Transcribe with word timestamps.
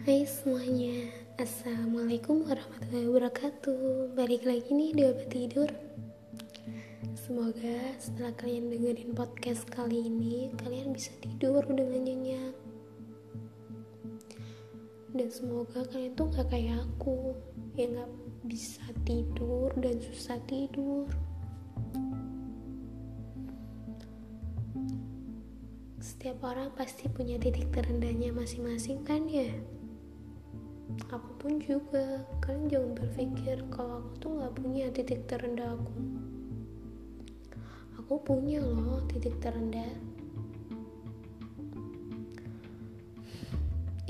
Hai 0.00 0.24
semuanya, 0.24 1.12
Assalamualaikum 1.36 2.48
warahmatullahi 2.48 3.04
wabarakatuh. 3.04 4.16
Balik 4.16 4.48
lagi 4.48 4.72
nih 4.72 4.96
di 4.96 5.02
Obat 5.04 5.28
Tidur. 5.28 5.68
Semoga 7.12 8.00
setelah 8.00 8.32
kalian 8.32 8.72
dengerin 8.72 9.12
podcast 9.12 9.68
kali 9.68 10.08
ini 10.08 10.56
Kalian 10.56 10.96
bisa 10.96 11.12
tidur 11.20 11.60
dengan 11.68 12.00
nyenyak. 12.00 12.56
Dan 15.12 15.28
semoga 15.28 15.84
kalian 15.92 16.16
tuh 16.16 16.32
gak 16.32 16.48
kayak 16.48 16.80
aku 16.80 17.36
Yang 17.76 18.00
gak 18.00 18.12
bisa 18.48 18.84
tidur 19.04 19.68
dan 19.84 20.00
susah 20.00 20.40
tidur. 20.48 21.12
Setiap 26.00 26.40
orang 26.40 26.72
pasti 26.72 27.04
punya 27.12 27.36
titik 27.36 27.68
terendahnya 27.68 28.32
masing-masing 28.32 29.04
kan 29.04 29.28
ya? 29.28 29.52
Aku 31.10 31.30
pun 31.38 31.52
juga. 31.62 32.22
Kalian 32.42 32.70
jangan 32.70 32.92
berpikir 32.96 33.58
kalau 33.70 34.02
aku 34.02 34.12
tuh 34.22 34.30
nggak 34.38 34.54
punya 34.56 34.86
titik 34.94 35.26
terendah 35.26 35.74
aku. 35.74 35.98
Aku 38.00 38.14
punya 38.22 38.58
loh 38.62 39.02
titik 39.10 39.38
terendah. 39.38 39.92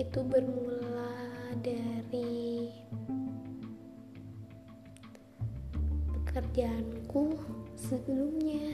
Itu 0.01 0.25
bermula 0.25 1.13
dari 1.61 2.73
pekerjaanku 6.31 7.37
sebelumnya 7.77 8.73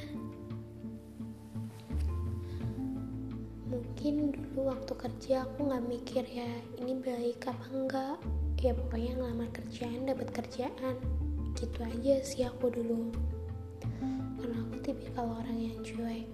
dulu 4.57 4.73
waktu 4.73 4.97
kerja 4.97 5.45
aku 5.45 5.69
nggak 5.69 5.85
mikir 5.85 6.25
ya 6.33 6.49
ini 6.81 6.97
baik 6.97 7.45
apa 7.45 7.69
enggak. 7.77 8.17
Ya 8.65 8.73
pokoknya 8.73 9.21
ngelamar 9.21 9.53
kerjaan 9.53 10.09
dapat 10.09 10.33
kerjaan. 10.33 10.97
Gitu 11.53 11.77
aja 11.85 12.25
sih 12.25 12.41
aku 12.49 12.73
dulu. 12.73 13.13
Karena 14.41 14.57
aku 14.65 14.81
tipikal 14.81 15.29
orang 15.29 15.61
yang 15.61 15.77
cuek. 15.85 16.25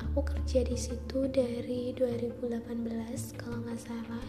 Aku 0.00 0.24
kerja 0.24 0.64
di 0.64 0.80
situ 0.80 1.28
dari 1.28 1.92
2018 1.92 3.36
kalau 3.36 3.60
nggak 3.68 3.80
salah. 3.84 4.28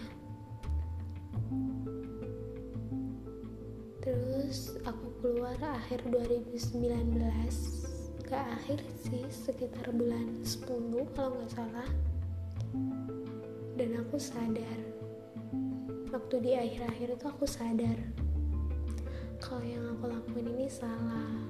Terus 4.03 4.75
aku 4.83 5.07
keluar 5.23 5.55
akhir 5.63 6.03
2019 6.11 7.82
ke 8.33 8.41
akhir 8.41 8.81
sih 9.05 9.21
sekitar 9.29 9.93
bulan 9.93 10.25
10 10.41 10.65
kalau 11.13 11.37
nggak 11.37 11.53
salah. 11.53 11.85
Dan 13.77 13.93
aku 14.01 14.17
sadar. 14.17 14.79
Waktu 16.09 16.35
di 16.41 16.51
akhir-akhir 16.57 17.13
itu 17.13 17.25
aku 17.29 17.45
sadar 17.45 17.93
kalau 19.37 19.61
yang 19.61 19.85
aku 19.85 20.09
lakuin 20.09 20.49
ini 20.49 20.65
salah. 20.65 21.45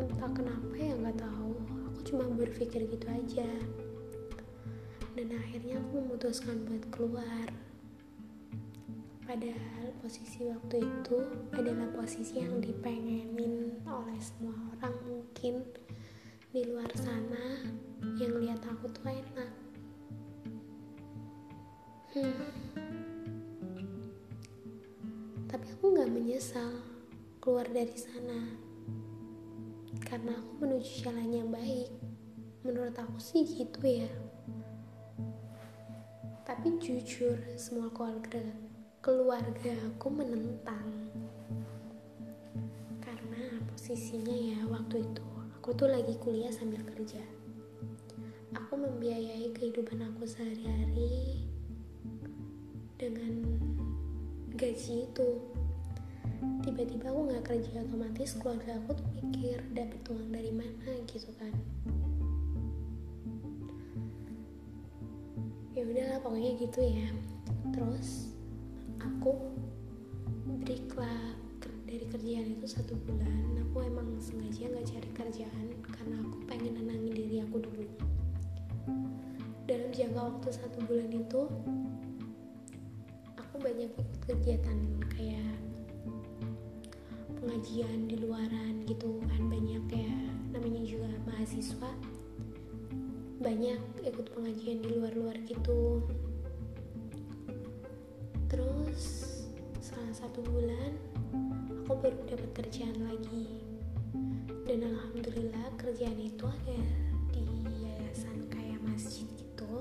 Entah 0.00 0.32
kenapa 0.32 0.72
ya 0.80 0.96
nggak 0.96 1.20
tahu. 1.20 1.60
Aku 1.92 2.00
cuma 2.08 2.24
berpikir 2.32 2.88
gitu 2.88 3.04
aja. 3.12 3.50
Dan 5.12 5.28
akhirnya 5.44 5.76
aku 5.76 6.00
memutuskan 6.00 6.64
buat 6.64 6.88
keluar 6.88 7.52
Padahal 9.34 9.90
posisi 9.98 10.46
waktu 10.46 10.78
itu 10.78 11.18
adalah 11.58 11.90
posisi 11.90 12.38
yang 12.38 12.62
dipengenin 12.62 13.82
oleh 13.82 14.14
semua 14.22 14.54
orang 14.70 14.94
mungkin 15.10 15.58
di 16.54 16.62
luar 16.62 16.86
sana 16.94 17.66
yang 18.14 18.30
lihat 18.38 18.62
aku 18.62 18.86
tuh 18.94 19.10
enak. 19.10 19.50
Hmm. 22.14 22.46
Tapi 25.50 25.66
aku 25.66 25.82
nggak 25.82 26.14
menyesal 26.14 26.70
keluar 27.42 27.66
dari 27.74 27.98
sana 27.98 28.54
karena 30.06 30.38
aku 30.38 30.62
menuju 30.62 31.10
jalan 31.10 31.34
yang 31.34 31.50
baik. 31.50 31.90
Menurut 32.62 32.94
aku 32.94 33.18
sih 33.18 33.42
gitu 33.42 33.82
ya. 33.82 34.14
Tapi 36.46 36.78
jujur 36.78 37.34
semua 37.58 37.90
keluarga 37.90 38.63
keluarga 39.04 39.76
aku 39.92 40.08
menentang. 40.08 40.88
Karena 43.04 43.60
posisinya 43.68 44.32
ya 44.32 44.64
waktu 44.64 45.04
itu 45.04 45.24
aku 45.60 45.76
tuh 45.76 45.92
lagi 45.92 46.16
kuliah 46.24 46.48
sambil 46.48 46.80
kerja. 46.88 47.20
Aku 48.56 48.80
membiayai 48.80 49.52
kehidupan 49.52 50.00
aku 50.08 50.24
sehari-hari 50.24 51.44
dengan 52.96 53.44
gaji 54.56 55.04
itu. 55.04 55.28
Tiba-tiba 56.64 57.12
aku 57.12 57.20
nggak 57.28 57.44
kerja 57.44 57.84
otomatis 57.84 58.40
keluarga 58.40 58.80
aku 58.80 58.96
tuh 58.96 59.08
mikir 59.20 59.60
dapet 59.76 60.00
uang 60.08 60.32
dari 60.32 60.48
mana? 60.48 60.96
gitu 61.04 61.28
kan. 61.36 61.52
Ya 65.76 65.84
udahlah 65.84 66.24
pokoknya 66.24 66.56
gitu 66.56 66.80
ya. 66.80 67.12
Terus 67.68 68.33
aku 69.04 69.52
break 70.64 70.96
lah 70.96 71.36
dari 71.84 72.04
kerjaan 72.08 72.56
itu 72.56 72.66
satu 72.66 72.96
bulan. 73.04 73.60
Aku 73.68 73.84
emang 73.84 74.16
sengaja 74.18 74.70
nggak 74.70 74.86
cari 74.88 75.10
kerjaan 75.12 75.66
karena 75.84 76.16
aku 76.24 76.36
pengen 76.48 76.80
nenangin 76.80 77.12
diri 77.12 77.44
aku 77.44 77.60
dulu. 77.60 77.84
Dalam 79.64 79.90
jangka 79.92 80.20
waktu 80.20 80.48
satu 80.52 80.78
bulan 80.88 81.10
itu 81.12 81.42
aku 83.36 83.54
banyak 83.60 83.88
ikut 83.92 84.10
kegiatan 84.28 84.78
kayak 85.14 85.56
pengajian 87.40 88.08
di 88.08 88.16
luaran 88.18 88.84
gitu 88.88 89.20
kan. 89.28 89.42
Banyak 89.48 89.84
ya 89.92 90.14
namanya 90.52 90.82
juga 90.82 91.10
mahasiswa. 91.28 91.90
Banyak 93.44 93.80
ikut 94.08 94.26
pengajian 94.32 94.80
di 94.80 94.88
luar-luar 94.96 95.36
gitu 95.44 96.00
baru 102.04 102.36
dapat 102.36 102.50
kerjaan 102.52 103.00
lagi. 103.08 103.64
Dan 104.68 104.84
alhamdulillah 104.84 105.72
kerjaan 105.80 106.20
itu 106.20 106.44
ada 106.44 106.80
di 107.32 107.48
yayasan 107.80 108.44
kayak 108.52 108.76
masjid 108.84 109.24
gitu. 109.40 109.80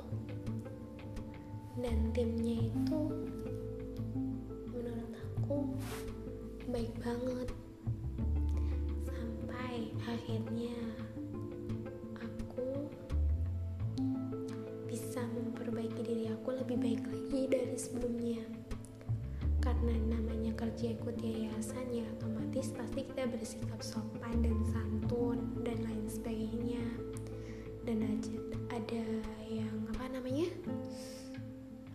Dan 1.76 2.16
timnya 2.16 2.72
itu 2.72 3.00
menurut 4.72 5.12
aku 5.20 5.68
baik 6.72 6.96
banget. 7.04 7.52
Sampai 9.04 9.92
akhirnya 10.08 10.80
aku 12.24 12.88
bisa 14.88 15.28
memperbaiki 15.28 16.08
diri 16.08 16.32
aku 16.32 16.56
lebih 16.56 16.80
baik 16.80 17.04
lagi 17.04 17.52
dari 17.52 17.76
sebelumnya 17.76 18.53
karena 19.84 20.16
namanya 20.16 20.56
kerja 20.56 20.96
ikut 20.96 21.20
yayasan 21.20 21.92
ya 21.92 22.08
otomatis 22.16 22.72
pasti 22.72 23.04
kita 23.04 23.28
bersikap 23.28 23.84
sopan 23.84 24.40
dan 24.40 24.56
santun 24.72 25.44
dan 25.60 25.76
lain 25.84 26.08
sebagainya. 26.08 26.80
Dan 27.84 28.00
aja 28.00 28.32
ada 28.72 29.04
yang 29.52 29.76
apa 29.92 30.08
namanya? 30.08 30.48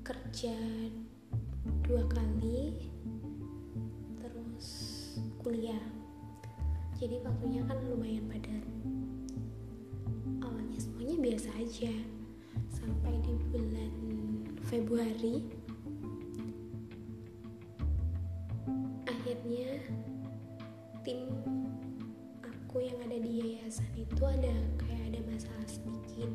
kerja 0.00 0.56
dua 1.84 2.08
kali 2.08 2.88
terus 4.16 5.00
jadi 7.00 7.16
waktunya 7.24 7.64
kan 7.64 7.80
lumayan 7.88 8.28
padat. 8.28 8.60
Awalnya 10.44 10.76
semuanya 10.76 11.16
biasa 11.16 11.48
aja 11.56 11.94
sampai 12.68 13.16
di 13.24 13.32
bulan 13.48 13.94
Februari. 14.68 15.48
Akhirnya 19.08 19.80
tim 21.00 21.24
aku 22.70 22.86
yang 22.86 23.02
ada 23.02 23.18
di 23.18 23.32
yayasan 23.34 23.90
itu 23.98 24.22
ada 24.22 24.54
kayak 24.78 25.10
ada 25.10 25.20
masalah 25.26 25.66
sedikit. 25.66 26.30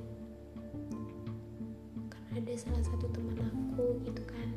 Karena 2.12 2.44
ada 2.44 2.54
salah 2.60 2.84
satu 2.84 3.08
teman 3.16 3.40
aku 3.40 4.04
gitu 4.04 4.20
kan. 4.28 4.52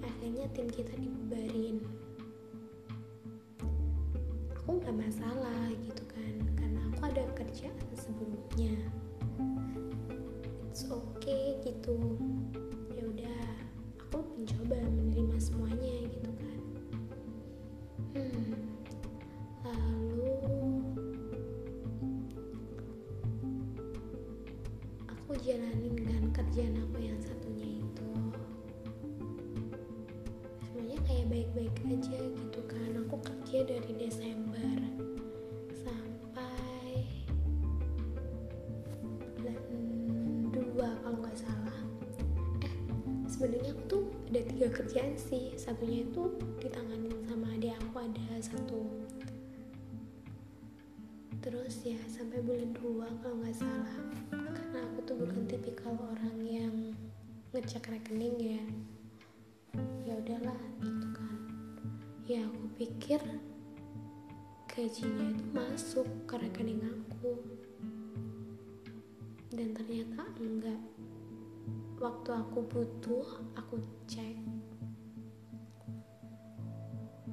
Akhirnya 0.00 0.48
tim 0.56 0.72
kita 0.72 0.96
dibubarin. 0.96 1.84
Aku 4.56 4.80
nggak 4.80 4.96
masalah 4.96 5.68
gitu 5.84 6.00
kan 6.08 6.32
karena 6.56 6.80
aku 6.88 7.12
ada 7.12 7.28
kerjaan 7.36 7.76
sebelumnya. 7.92 8.72
It's 10.72 10.88
okay 10.88 11.60
gitu 11.60 12.16
sebenarnya 43.36 43.76
aku 43.76 43.82
tuh 43.84 44.02
ada 44.32 44.40
tiga 44.48 44.68
kerjaan 44.72 45.12
sih. 45.20 45.52
Satunya 45.60 46.08
itu 46.08 46.40
ditanganin 46.56 47.12
sama 47.28 47.52
adik 47.52 47.76
aku 47.76 48.00
ada 48.00 48.26
satu. 48.40 48.80
Terus 51.44 51.84
ya 51.84 52.00
sampai 52.08 52.40
bulan 52.40 52.72
dua 52.72 53.12
kalau 53.20 53.36
nggak 53.44 53.60
salah. 53.60 53.92
Karena 54.32 54.80
aku 54.88 54.98
tuh 55.04 55.16
bukan 55.20 55.44
tipikal 55.44 55.92
orang 56.00 56.38
yang 56.48 56.74
ngecek 57.52 57.92
rekening 57.92 58.40
ya. 58.40 58.64
Ya 60.08 60.16
udahlah 60.16 60.56
gitu 60.80 61.06
kan. 61.12 61.36
Ya 62.24 62.40
aku 62.40 62.64
pikir 62.80 63.20
gajinya 64.72 65.28
itu 65.28 65.44
masuk 65.52 66.08
waktu 71.96 72.28
aku 72.28 72.60
butuh 72.68 73.24
aku 73.56 73.80
cek. 74.04 74.36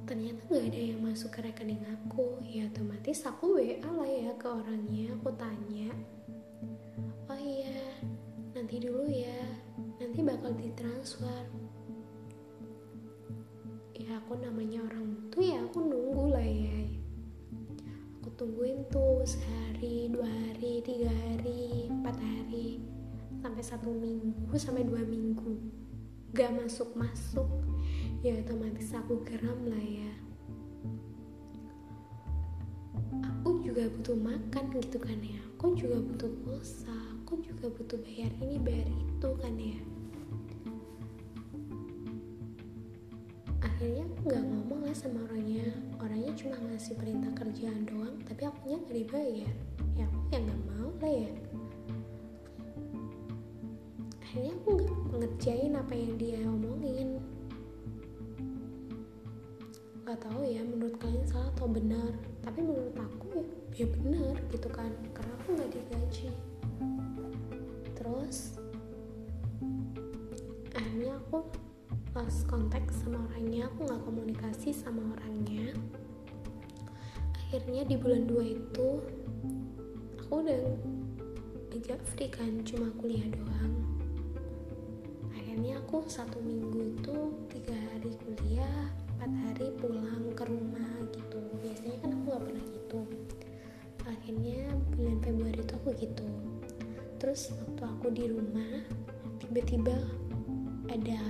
Ternyata 0.04 0.40
nggak 0.48 0.66
ada 0.72 0.80
yang 0.80 1.00
masuk 1.04 1.30
ke 1.36 1.40
rekening 1.44 1.84
aku. 1.84 2.40
Ya 2.44 2.68
otomatis 2.68 3.24
aku 3.28 3.60
WA 3.60 3.80
lah 3.80 4.08
ya 4.08 4.32
ke 4.36 4.48
orangnya. 4.48 5.12
Aku 5.20 5.32
tanya 5.36 5.92
oh 7.28 7.40
iya 7.40 8.00
nanti 8.56 8.80
dulu 8.80 9.04
ya. 9.08 9.40
Nanti 10.00 10.20
bakal 10.24 10.56
ditransfer. 10.56 11.44
Ya 13.96 14.20
aku 14.20 14.36
namanya 14.40 14.84
orang 14.84 15.12
butuh 15.12 15.42
ya 15.44 15.58
aku 15.64 15.78
nunggu 15.84 16.24
lah 16.32 16.48
ya. 16.48 16.78
Aku 18.20 18.28
tungguin 18.36 18.84
tuh 18.88 19.24
sehari 19.28 20.08
dua 20.08 20.28
hari 20.28 20.80
tiga 20.84 21.12
hari 21.12 21.88
empat 21.88 22.16
hari 22.16 22.93
sampai 23.44 23.60
satu 23.60 23.92
minggu 23.92 24.56
sampai 24.56 24.88
dua 24.88 25.04
minggu. 25.04 25.60
Gak 26.32 26.56
masuk 26.56 26.96
masuk 26.96 27.44
ya 28.24 28.40
otomatis 28.40 28.88
aku 28.96 29.20
geram 29.20 29.68
lah 29.68 29.84
ya. 29.84 30.12
Aku 33.20 33.60
juga 33.60 33.84
butuh 33.92 34.16
makan 34.16 34.64
gitu 34.80 34.96
kan 34.96 35.20
ya. 35.20 35.36
Aku 35.60 35.76
juga 35.76 36.00
butuh 36.00 36.32
pulsa. 36.40 36.96
Aku 37.20 37.44
juga 37.44 37.68
butuh 37.68 38.00
bayar 38.00 38.32
ini 38.40 38.56
bayar 38.56 38.88
itu 38.88 39.30
kan 39.36 39.54
ya. 39.60 39.80
Akhirnya 43.60 44.08
aku 44.08 44.20
nggak 44.24 44.44
ngomong 44.48 44.80
lah 44.88 44.96
sama 44.96 45.20
orangnya. 45.28 45.68
Orangnya 46.00 46.32
cuma 46.32 46.56
ngasih 46.64 46.96
perintah 46.96 47.28
kerjaan 47.36 47.84
doang 47.84 48.16
tapi 48.24 48.48
aku 48.48 48.72
nya 48.72 48.80
nggak 48.80 48.96
dibayar. 49.04 49.52
Ya 50.00 50.08
aku 50.08 50.32
ya 50.32 50.38
nggak 50.40 50.62
mau 50.64 50.88
lah 51.04 51.12
ya 51.12 51.53
akhirnya 54.34 54.50
aku 54.66 54.70
nggak 54.74 54.98
ngerjain 55.14 55.72
apa 55.78 55.94
yang 55.94 56.12
dia 56.18 56.42
omongin. 56.42 57.22
Nggak 60.02 60.26
tahu 60.26 60.42
ya 60.42 60.58
menurut 60.66 60.98
kalian 60.98 61.22
salah 61.30 61.54
atau 61.54 61.70
benar? 61.70 62.10
Tapi 62.42 62.58
menurut 62.66 62.98
aku 62.98 63.30
ya, 63.30 63.46
ya 63.78 63.86
benar 63.94 64.34
gitu 64.50 64.66
kan. 64.74 64.90
Karena 65.14 65.32
aku 65.38 65.48
nggak 65.54 65.70
digaji. 65.70 66.34
Terus 67.94 68.58
akhirnya 70.74 71.14
aku 71.14 71.46
pas 72.10 72.34
kontak 72.50 72.90
sama 72.90 73.22
orangnya. 73.30 73.70
Aku 73.70 73.86
nggak 73.86 74.02
komunikasi 74.02 74.74
sama 74.74 75.14
orangnya. 75.14 75.78
Akhirnya 77.38 77.86
di 77.86 77.94
bulan 77.94 78.26
2 78.26 78.50
itu 78.50 78.88
aku 80.26 80.42
udah 80.42 80.58
agak 81.70 82.02
free 82.02 82.26
kan 82.34 82.66
cuma 82.66 82.90
kuliah 82.98 83.30
doang 83.30 83.83
aku 85.84 86.00
satu 86.08 86.40
minggu 86.40 86.96
itu 86.96 87.16
tiga 87.52 87.76
hari 87.76 88.16
kuliah 88.24 88.88
empat 89.20 89.32
hari 89.36 89.68
pulang 89.76 90.32
ke 90.32 90.44
rumah 90.48 90.96
gitu. 91.12 91.44
Biasanya 91.60 91.96
kan 92.00 92.10
aku 92.16 92.24
gak 92.32 92.42
pernah 92.48 92.64
gitu. 92.72 93.00
Akhirnya 94.08 94.60
bulan 94.96 95.18
Februari 95.20 95.60
itu 95.60 95.74
aku 95.76 95.90
gitu. 96.00 96.28
Terus 97.20 97.52
waktu 97.52 97.82
aku 97.84 98.06
di 98.16 98.24
rumah 98.32 98.80
tiba-tiba 99.44 99.92
ada 100.88 101.20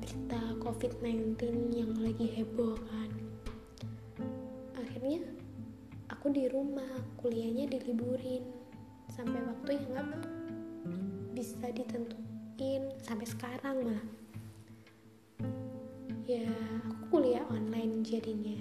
berita 0.00 0.40
COVID-19 0.64 1.36
yang 1.76 1.92
lagi 2.00 2.26
heboh 2.32 2.80
kan. 2.88 3.12
Akhirnya 4.72 5.20
aku 6.08 6.32
di 6.32 6.48
rumah 6.48 6.96
kuliahnya 7.20 7.76
diliburin. 7.76 8.40
Sampai 9.12 9.44
waktu 9.44 9.76
yang 9.76 9.92
gak 9.92 10.24
bisa 11.36 11.68
ditentukan 11.76 12.17
sampai 13.06 13.22
sekarang 13.22 13.86
malah 13.86 14.06
ya 16.26 16.50
aku 16.90 17.04
kuliah 17.14 17.46
online 17.54 18.02
jadinya. 18.02 18.58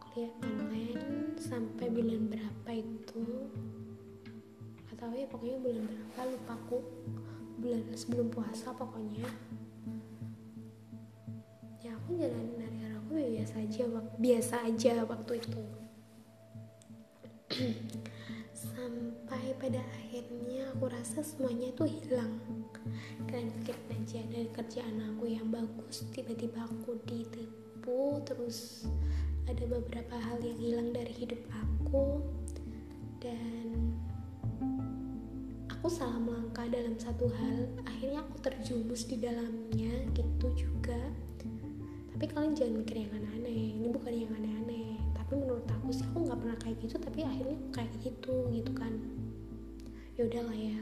Kuliah 0.00 0.32
online 0.40 1.36
sampai 1.36 1.92
bulan 1.92 2.32
berapa 2.32 2.70
itu? 2.72 3.52
Gak 4.88 4.96
tahu 4.96 5.12
ya 5.12 5.28
pokoknya 5.28 5.60
bulan 5.60 5.84
berapa 5.84 6.20
lupa 6.32 6.52
aku. 6.56 6.78
Bulan 7.60 7.84
sebelum 7.92 8.32
puasa 8.32 8.72
pokoknya. 8.72 9.28
Ya 11.84 11.92
aku 12.00 12.16
jalanin 12.16 12.64
hari-hari 12.64 12.96
aku 12.96 13.12
biasa 13.12 13.54
aja 13.60 13.82
biasa 14.16 14.54
aja 14.64 14.92
waktu 15.04 15.32
itu 15.36 15.81
pada 19.62 19.78
akhirnya 19.78 20.74
aku 20.74 20.90
rasa 20.90 21.22
semuanya 21.22 21.70
tuh 21.78 21.86
hilang. 21.86 22.34
Kalian 23.30 23.54
pikirin 23.62 24.02
dari 24.26 24.50
kerjaan 24.50 24.98
aku 25.14 25.30
yang 25.30 25.54
bagus 25.54 26.02
tiba-tiba 26.10 26.66
aku 26.66 26.98
ditipu 27.06 28.18
terus 28.26 28.90
ada 29.46 29.62
beberapa 29.70 30.18
hal 30.18 30.42
yang 30.42 30.58
hilang 30.58 30.90
dari 30.90 31.14
hidup 31.14 31.38
aku. 31.54 32.26
Dan 33.22 33.94
aku 35.70 35.86
salah 35.86 36.18
melangkah 36.18 36.66
dalam 36.66 36.98
satu 36.98 37.30
hal 37.30 37.70
akhirnya 37.86 38.26
aku 38.26 38.42
terjumus 38.42 39.06
di 39.06 39.22
dalamnya 39.22 40.10
gitu 40.10 40.50
juga. 40.58 40.98
Tapi 42.10 42.24
kalian 42.34 42.58
jangan 42.58 42.82
mikir 42.82 43.06
yang 43.06 43.14
aneh-aneh 43.14 43.78
ini 43.78 43.86
bukan 43.94 44.10
yang 44.10 44.32
aneh-aneh. 44.42 44.98
Tapi 45.14 45.38
menurut 45.38 45.70
aku 45.70 45.94
sih 45.94 46.02
aku 46.10 46.26
nggak 46.26 46.38
pernah 46.42 46.58
kayak 46.58 46.76
gitu 46.82 46.98
tapi 46.98 47.22
akhirnya 47.22 47.58
kayak 47.70 47.94
gitu 48.02 48.50
gitu 48.50 48.74
kan 48.74 49.21
ya 50.22 50.30
udahlah 50.30 50.54
ya. 50.54 50.78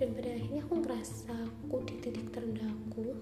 Dan 0.00 0.16
pada 0.16 0.32
akhirnya 0.32 0.64
aku 0.64 0.74
ngerasa 0.80 1.34
aku 1.44 1.76
di 1.84 1.94
titik 2.00 2.32
terendah 2.32 2.72
aku 2.72 3.12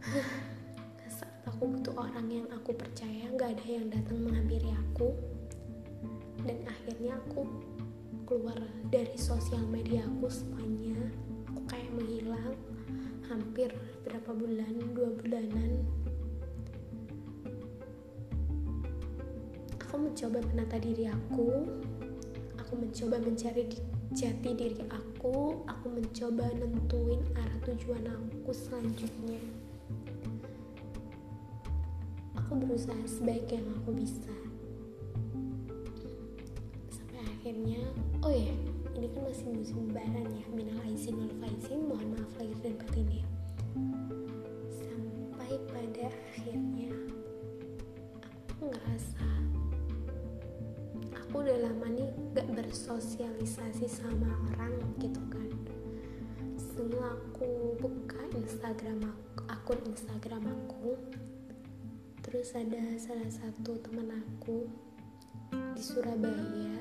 saat 1.20 1.44
aku 1.44 1.68
butuh 1.68 1.92
orang 2.00 2.24
yang 2.32 2.48
aku 2.56 2.72
percaya 2.72 3.28
nggak 3.36 3.52
ada 3.52 3.66
yang 3.68 3.92
datang 3.92 4.16
menghampiri 4.16 4.72
aku. 4.72 5.12
Dan 6.40 6.64
akhirnya 6.64 7.20
aku 7.20 7.44
keluar 8.24 8.56
dari 8.88 9.20
sosial 9.20 9.60
media 9.68 10.00
aku 10.08 10.32
semuanya. 10.32 10.96
Aku 11.52 11.60
kayak 11.68 11.92
menghilang 12.00 12.56
hampir 13.28 13.76
berapa 14.08 14.32
bulan 14.32 14.72
dua 14.96 15.12
bulanan 15.20 15.84
mencoba 20.00 20.40
menata 20.48 20.80
diri 20.80 21.04
aku. 21.06 21.68
Aku 22.56 22.72
mencoba 22.74 23.20
mencari 23.20 23.68
jati 24.16 24.50
diri 24.56 24.82
aku. 24.88 25.62
Aku 25.68 25.86
mencoba 25.92 26.48
nentuin 26.56 27.20
arah 27.36 27.60
tujuan 27.68 28.08
aku 28.08 28.50
selanjutnya. 28.50 29.38
Aku 32.34 32.56
berusaha 32.56 33.04
sebaik 33.06 33.52
yang 33.52 33.66
aku 33.78 33.94
bisa. 33.94 34.34
Sampai 36.90 37.22
akhirnya 37.22 37.84
oh 38.24 38.32
ya 38.32 38.50
ini 38.98 39.06
kan 39.14 39.22
masih 39.28 39.54
musim 39.54 39.86
lebaran 39.86 40.26
ya. 40.26 40.44
Minal 40.50 40.80
aizin 40.88 41.14
wal 41.14 41.30
faizin 41.38 41.86
mohon 41.86 42.16
maaf 42.16 42.32
lahir 42.40 42.58
dan 42.64 42.74
batin 42.80 43.06
ya. 43.06 43.26
Sampai 44.66 45.60
pada 45.70 46.10
akhirnya 46.10 46.90
aku 48.50 48.66
ngerasa 48.66 49.28
aku 51.30 51.46
udah 51.46 51.62
lama 51.62 51.86
nih 51.94 52.10
gak 52.34 52.50
bersosialisasi 52.58 53.86
sama 53.86 54.34
orang 54.50 54.82
gitu 54.98 55.22
kan. 55.30 55.46
Semua 56.58 57.14
aku 57.14 57.78
buka 57.78 58.18
Instagram 58.34 59.06
aku, 59.06 59.46
akun 59.46 59.78
Instagram 59.86 60.50
aku. 60.50 60.98
Terus 62.26 62.50
ada 62.58 62.82
salah 62.98 63.30
satu 63.30 63.78
teman 63.78 64.10
aku 64.10 64.66
di 65.54 65.78
Surabaya. 65.78 66.74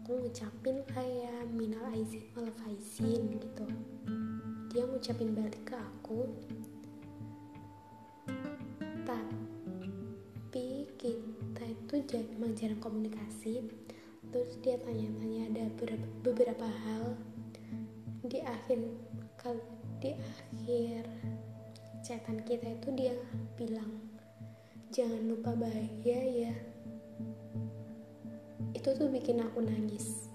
Aku 0.00 0.24
ngucapin 0.24 0.80
kayak 0.88 1.44
minal 1.52 1.84
aizin 1.92 2.24
wal 2.32 2.48
faizin 2.64 3.28
gitu. 3.44 3.68
Dia 4.72 4.88
ngucapin 4.88 5.36
balik 5.36 5.68
ke 5.68 5.76
aku 5.76 6.32
kita 12.04 12.20
itu 12.20 12.36
emang 12.36 12.52
jarang 12.52 12.80
komunikasi. 12.84 13.64
Terus 14.28 14.60
dia 14.60 14.76
tanya-tanya 14.76 15.48
ada 15.56 15.64
beberapa 16.20 16.68
hal. 16.68 17.16
Di 18.28 18.44
akhir 18.44 18.78
di 20.04 20.12
akhir 20.12 21.04
chatan 22.04 22.44
kita 22.44 22.76
itu 22.76 22.88
dia 22.92 23.16
bilang 23.56 23.88
jangan 24.92 25.32
lupa 25.32 25.56
bahagia 25.56 26.20
ya. 26.44 26.54
Itu 28.76 28.92
tuh 28.92 29.08
bikin 29.08 29.40
aku 29.40 29.64
nangis. 29.64 30.28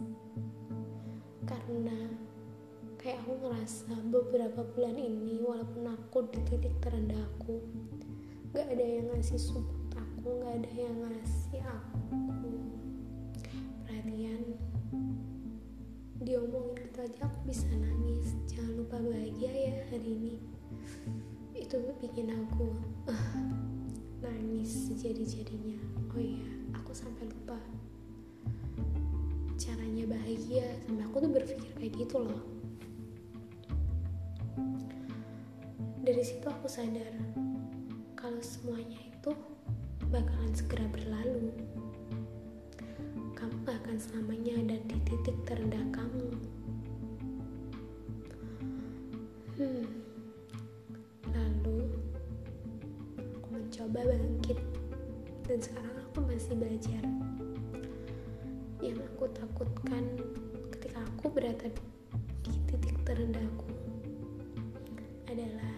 Karena 1.45 2.09
kayak 2.97 3.21
aku 3.29 3.45
ngerasa 3.45 3.93
beberapa 4.09 4.65
bulan 4.73 4.97
ini 4.97 5.38
walaupun 5.45 5.85
aku 5.85 6.25
di 6.33 6.41
titik 6.49 6.73
terendah 6.81 7.29
aku 7.38 7.61
gak 8.57 8.73
ada 8.73 8.85
yang 8.85 9.13
ngasih 9.13 9.38
support 9.38 9.78
aku 10.29 10.45
gak 10.45 10.62
ada 10.62 10.71
yang 10.77 10.98
ngasih 11.09 11.62
aku 11.65 12.53
perhatian. 13.81 14.41
Diomongin 16.21 16.86
gitu 16.86 17.01
aja 17.01 17.25
aku 17.25 17.50
bisa 17.50 17.65
nangis. 17.74 18.38
Jangan 18.45 18.77
lupa 18.77 19.01
bahagia 19.01 19.50
ya 19.50 19.74
hari 19.89 20.05
ini. 20.05 20.38
Itu 21.57 21.81
bikin 21.98 22.29
aku 22.29 22.77
uh, 23.09 23.25
nangis 24.21 24.93
sejadi-jadinya. 24.93 25.81
Oh 26.13 26.21
iya 26.21 26.45
aku 26.77 26.93
sampai 26.93 27.25
lupa 27.25 27.57
caranya 29.57 30.13
bahagia. 30.13 30.77
Sampai 30.86 31.09
aku 31.09 31.25
tuh 31.25 31.31
berpikir 31.33 31.74
kayak 31.74 32.05
gitu 32.05 32.21
loh. 32.21 32.45
Dari 36.05 36.21
situ 36.21 36.45
aku 36.45 36.69
sadar 36.69 37.17
kalau 38.13 38.38
semuanya 38.45 39.01
itu 39.09 39.33
bakalan 40.09 40.53
segera 40.57 40.85
berlalu. 40.89 41.53
Kamu 43.37 43.55
gak 43.63 43.77
akan 43.85 43.97
selamanya 43.97 44.53
ada 44.59 44.77
di 44.89 44.97
titik 45.05 45.37
terendah 45.45 45.85
kamu. 45.93 46.27
Hmm 49.57 50.09
lalu 51.33 51.89
aku 53.17 53.47
mencoba 53.53 53.99
bangkit. 54.05 54.59
Dan 55.49 55.59
sekarang 55.65 55.95
aku 56.05 56.17
masih 56.29 56.53
belajar. 56.57 57.03
Yang 58.79 58.99
aku 59.11 59.25
takutkan 59.33 60.03
ketika 60.77 61.01
aku 61.03 61.25
berada 61.33 61.67
di 62.45 62.53
titik 62.69 62.95
terendahku 63.03 63.69
adalah 65.25 65.73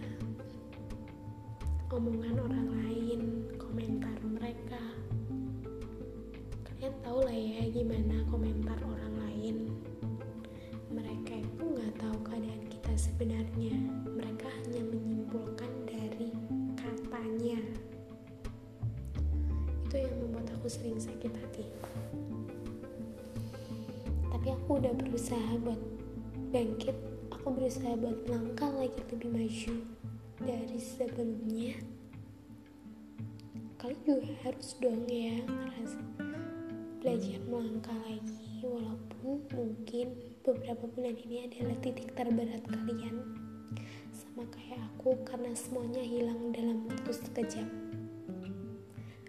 omongan 1.92 2.36
orang 2.40 2.66
lain, 2.72 2.81
gimana 7.82 8.22
komentar 8.30 8.78
orang 8.78 9.14
lain. 9.26 9.56
Mereka 10.86 11.34
itu 11.34 11.62
nggak 11.66 11.98
tahu 11.98 12.14
keadaan 12.22 12.62
kita 12.70 12.94
sebenarnya. 12.94 13.74
Mereka 14.06 14.46
hanya 14.46 14.86
menyimpulkan 14.86 15.90
dari 15.90 16.30
katanya. 16.78 17.58
Itu 19.82 19.98
yang 19.98 20.14
membuat 20.22 20.46
aku 20.54 20.70
sering 20.70 21.02
sakit 21.02 21.34
hati 21.34 21.66
tapi 24.42 24.58
aku 24.58 24.82
udah 24.82 24.90
berusaha 24.98 25.54
buat 25.62 25.78
bangkit 26.50 26.98
aku 27.30 27.46
berusaha 27.54 27.94
buat 27.94 28.26
melangkah 28.26 28.74
lagi 28.74 28.98
lebih 29.14 29.30
maju 29.30 29.74
dari 30.42 30.78
sebelumnya 30.82 31.78
kalian 33.78 34.02
juga 34.02 34.34
harus 34.42 34.74
dong 34.82 35.06
ya 35.06 35.46
ngerasa 35.46 36.21
belajar 37.02 37.42
melangkah 37.50 37.98
lagi 38.06 38.62
walaupun 38.62 39.42
mungkin 39.50 40.14
beberapa 40.46 40.86
bulan 40.86 41.18
ini 41.26 41.50
adalah 41.50 41.74
titik 41.82 42.14
terberat 42.14 42.62
kalian. 42.62 43.26
Sama 44.14 44.46
kayak 44.54 44.78
aku 44.86 45.18
karena 45.26 45.50
semuanya 45.50 45.98
hilang 45.98 46.54
dalam 46.54 46.86
waktu 46.86 47.10
sekejap. 47.10 47.66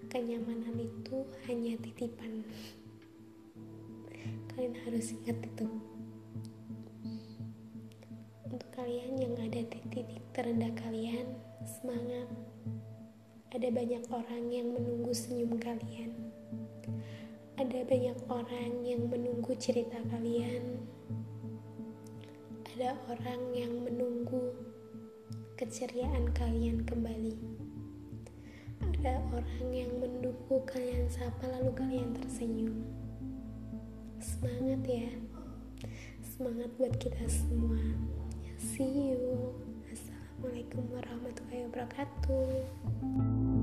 Kenyamanan 0.06 0.86
itu 0.86 1.26
hanya 1.50 1.74
titipan. 1.82 2.46
Kalian 4.54 4.78
harus 4.86 5.18
ingat 5.18 5.42
itu. 5.42 5.66
Untuk 8.54 8.70
kalian 8.78 9.18
yang 9.18 9.34
ada 9.42 9.66
di 9.66 9.82
titik 9.90 10.22
terendah 10.30 10.70
kalian 10.78 11.26
semangat. 11.66 12.30
Ada 13.50 13.74
banyak 13.74 14.06
orang 14.14 14.54
yang 14.54 14.70
menunggu 14.78 15.10
senyum 15.10 15.58
kalian 15.58 16.23
ada 17.54 17.86
banyak 17.86 18.18
orang 18.34 18.82
yang 18.82 19.06
menunggu 19.10 19.54
cerita 19.62 20.02
kalian. 20.10 20.82
Ada 22.74 22.98
orang 23.06 23.54
yang 23.54 23.86
menunggu 23.86 24.58
keceriaan 25.54 26.34
kalian 26.34 26.82
kembali. 26.82 27.38
Ada 28.82 29.22
orang 29.30 29.68
yang 29.70 29.92
menunggu 30.02 30.66
kalian 30.66 31.06
sapa 31.06 31.46
lalu 31.46 31.72
kalian 31.78 32.18
tersenyum. 32.18 32.82
Semangat 34.18 34.82
ya. 34.90 35.14
Semangat 36.26 36.74
buat 36.82 36.98
kita 36.98 37.22
semua. 37.30 37.78
See 38.58 39.14
you. 39.14 39.54
Assalamualaikum 39.94 40.90
warahmatullahi 40.90 41.70
wabarakatuh 41.70 43.63